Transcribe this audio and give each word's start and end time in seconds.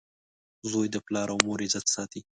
•زوی 0.69 0.87
د 0.91 0.95
پلار 1.05 1.27
او 1.33 1.37
مور 1.45 1.59
عزت 1.65 1.85
ساتي. 1.95 2.21